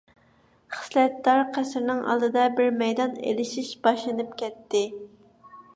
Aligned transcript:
خىسلەتدار 0.75 1.41
قەسىرنىڭ 1.57 2.01
ئالدىدا 2.13 2.47
بىر 2.61 2.73
مەيدان 2.81 3.15
ئېلىشىش 3.29 3.73
باشلىنىپ 3.87 4.37
كەتتى. 4.43 4.85